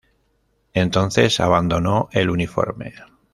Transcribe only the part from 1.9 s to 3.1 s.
el uniforme.